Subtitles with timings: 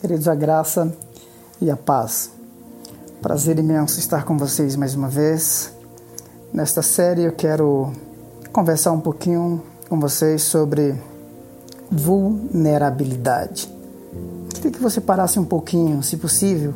[0.00, 0.92] Queridos, a graça
[1.60, 2.30] e a paz.
[3.20, 5.72] Prazer imenso estar com vocês mais uma vez.
[6.52, 7.92] Nesta série eu quero
[8.52, 11.00] conversar um pouquinho com vocês sobre
[11.88, 13.72] vulnerabilidade.
[14.54, 16.74] Queria que você parasse um pouquinho, se possível,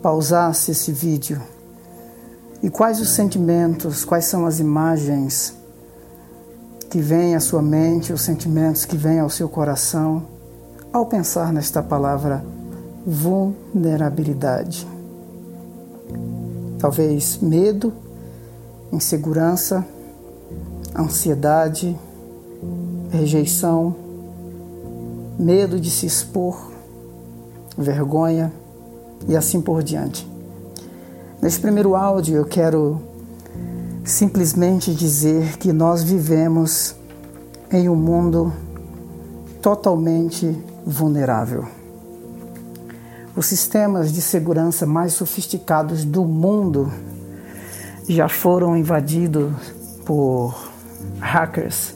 [0.00, 1.42] pausasse esse vídeo.
[2.62, 5.54] E quais os sentimentos, quais são as imagens
[6.88, 10.39] que vêm à sua mente, os sentimentos que vêm ao seu coração
[10.92, 12.44] ao pensar nesta palavra
[13.06, 14.86] vulnerabilidade.
[16.78, 17.92] Talvez medo,
[18.92, 19.84] insegurança,
[20.96, 21.96] ansiedade,
[23.10, 23.94] rejeição,
[25.38, 26.70] medo de se expor,
[27.78, 28.52] vergonha
[29.28, 30.28] e assim por diante.
[31.40, 33.00] Neste primeiro áudio eu quero
[34.04, 36.96] simplesmente dizer que nós vivemos
[37.72, 38.52] em um mundo
[39.62, 41.66] totalmente vulnerável.
[43.36, 46.92] Os sistemas de segurança mais sofisticados do mundo
[48.08, 49.52] já foram invadidos
[50.04, 50.54] por
[51.20, 51.94] hackers.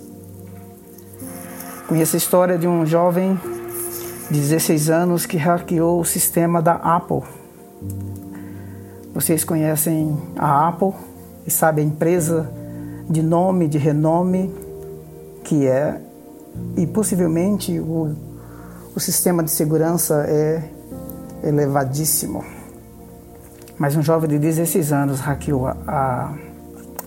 [1.89, 3.39] Conheço a história de um jovem
[4.31, 7.23] de 16 anos que hackeou o sistema da Apple.
[9.13, 10.93] Vocês conhecem a Apple
[11.47, 12.51] e sabem a empresa
[13.09, 14.55] de nome, de renome
[15.45, 16.01] que é,
[16.77, 18.15] e possivelmente o
[18.95, 20.63] o sistema de segurança é
[21.43, 22.45] elevadíssimo.
[23.77, 26.35] Mas um jovem de 16 anos hackeou a, a,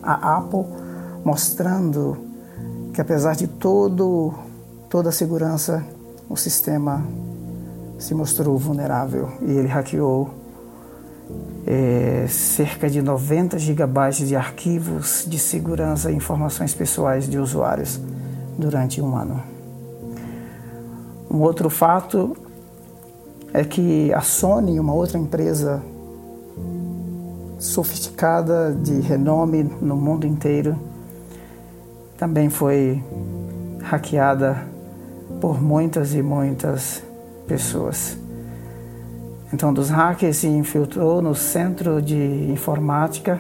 [0.04, 0.66] a Apple,
[1.24, 2.18] mostrando
[2.94, 4.34] que apesar de todo,
[4.90, 5.84] toda a segurança,
[6.30, 7.06] o sistema
[7.98, 10.30] se mostrou vulnerável e ele hackeou
[11.66, 18.00] é, cerca de 90 gigabytes de arquivos de segurança e informações pessoais de usuários
[18.58, 19.57] durante um ano.
[21.38, 22.36] Um outro fato
[23.54, 25.84] é que a Sony, uma outra empresa
[27.60, 30.76] sofisticada de renome no mundo inteiro,
[32.18, 33.04] também foi
[33.84, 34.68] hackeada
[35.40, 37.04] por muitas e muitas
[37.48, 38.18] pessoas.
[39.54, 43.40] Então, dos hackers se infiltrou no centro de informática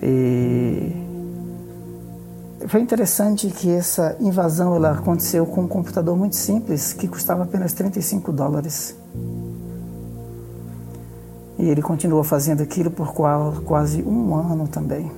[0.00, 0.57] e
[2.68, 7.72] foi interessante que essa invasão ela aconteceu com um computador muito simples que custava apenas
[7.72, 8.94] 35 dólares.
[11.58, 15.10] E ele continua fazendo aquilo por quase um ano também.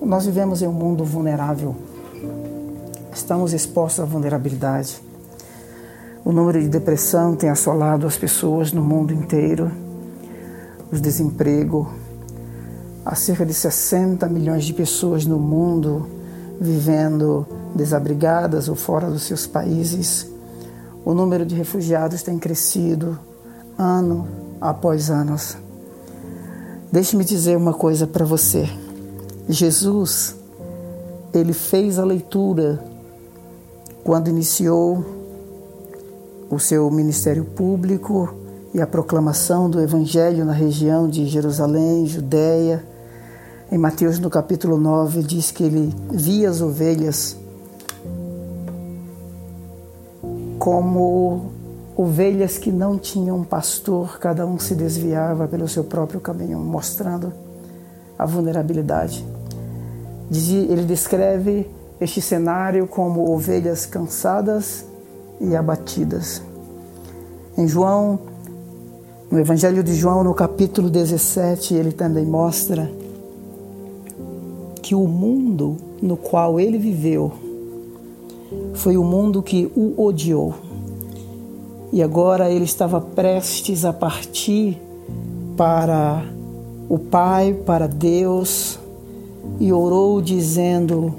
[0.00, 1.76] Nós vivemos em um mundo vulnerável.
[3.12, 5.00] Estamos expostos à vulnerabilidade.
[6.24, 9.70] O número de depressão tem assolado as pessoas no mundo inteiro.
[10.90, 11.92] O desemprego.
[13.04, 16.23] Há cerca de 60 milhões de pessoas no mundo
[16.60, 20.30] vivendo desabrigadas ou fora dos seus países.
[21.04, 23.18] O número de refugiados tem crescido
[23.78, 24.26] ano
[24.60, 25.36] após ano.
[26.90, 28.68] Deixe-me dizer uma coisa para você.
[29.48, 30.36] Jesus,
[31.32, 32.82] ele fez a leitura
[34.02, 35.04] quando iniciou
[36.48, 38.32] o seu ministério público
[38.72, 42.84] e a proclamação do evangelho na região de Jerusalém, Judéia,
[43.74, 47.36] em Mateus, no capítulo 9, diz que ele via as ovelhas
[50.60, 51.50] como
[51.96, 57.32] ovelhas que não tinham pastor, cada um se desviava pelo seu próprio caminho, mostrando
[58.16, 59.26] a vulnerabilidade.
[60.30, 61.68] Ele descreve
[62.00, 64.84] este cenário como ovelhas cansadas
[65.40, 66.40] e abatidas.
[67.58, 68.20] Em João,
[69.32, 72.88] no Evangelho de João, no capítulo 17, ele também mostra
[74.84, 77.32] que o mundo no qual ele viveu
[78.74, 80.52] foi o mundo que o odiou.
[81.90, 84.78] E agora ele estava prestes a partir
[85.56, 86.22] para
[86.86, 88.78] o Pai, para Deus,
[89.58, 91.14] e orou dizendo: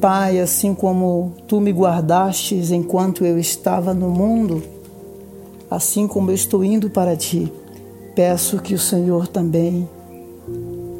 [0.00, 4.62] Pai, assim como tu me guardastes enquanto eu estava no mundo,
[5.70, 7.52] assim como eu estou indo para ti,
[8.14, 9.86] peço que o Senhor também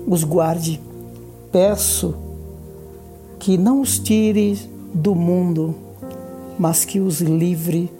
[0.06, 0.91] os guarde
[1.52, 2.14] peço
[3.38, 4.58] que não os tire
[4.94, 5.75] do mundo,
[6.58, 7.93] mas que os livre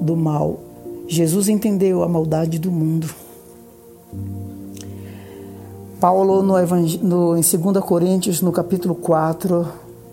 [0.00, 0.60] do mal.
[1.08, 3.08] Jesus entendeu a maldade do mundo.
[5.98, 6.54] Paulo, no,
[7.02, 9.66] no, em 2 Coríntios, no capítulo 4,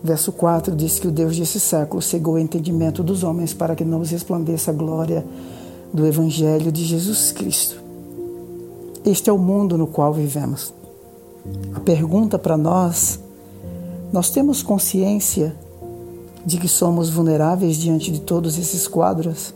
[0.03, 3.83] verso 4, diz que o Deus desse século cegou o entendimento dos homens para que
[3.83, 5.23] não os resplandeça a glória
[5.93, 7.79] do Evangelho de Jesus Cristo.
[9.05, 10.73] Este é o mundo no qual vivemos.
[11.73, 13.19] A pergunta para nós:
[14.11, 15.55] nós temos consciência
[16.45, 19.53] de que somos vulneráveis diante de todos esses quadros?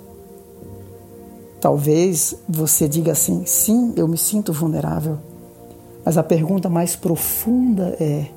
[1.62, 5.18] Talvez você diga assim: sim, eu me sinto vulnerável.
[6.04, 8.28] Mas a pergunta mais profunda é: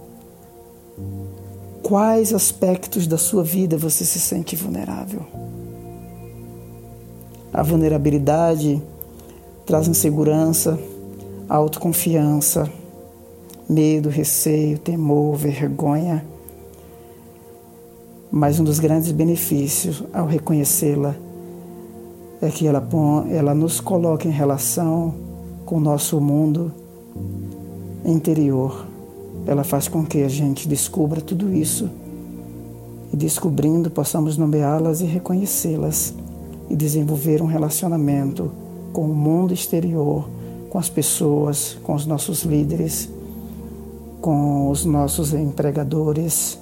[1.82, 5.25] quais aspectos da sua vida você se sente vulnerável?
[7.52, 8.82] A vulnerabilidade
[9.66, 10.78] traz insegurança,
[11.48, 12.70] autoconfiança,
[13.68, 16.24] medo, receio, temor, vergonha.
[18.30, 21.14] Mas um dos grandes benefícios ao reconhecê-la
[22.40, 22.86] é que ela,
[23.30, 25.14] ela nos coloca em relação
[25.64, 26.72] com o nosso mundo
[28.04, 28.86] interior.
[29.46, 31.88] Ela faz com que a gente descubra tudo isso
[33.12, 36.14] e, descobrindo, possamos nomeá-las e reconhecê-las
[36.70, 38.50] e desenvolver um relacionamento
[38.92, 40.28] com o mundo exterior,
[40.70, 43.08] com as pessoas, com os nossos líderes,
[44.22, 46.58] com os nossos empregadores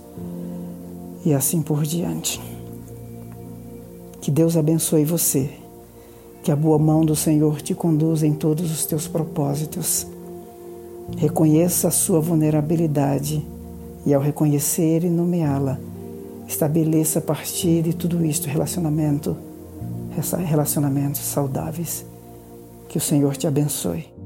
[1.25, 2.41] e assim por diante.
[4.21, 5.51] Que Deus abençoe você
[6.43, 10.07] que a boa mão do Senhor te conduza em todos os teus propósitos.
[11.19, 13.47] Reconheça a sua vulnerabilidade
[14.07, 15.79] e, ao reconhecer e nomeá-la,
[16.49, 19.37] estabeleça a partir de tudo isto relacionamento,
[20.47, 22.07] relacionamentos saudáveis.
[22.89, 24.20] Que o Senhor te abençoe.